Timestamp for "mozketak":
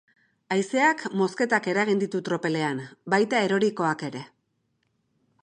1.19-1.69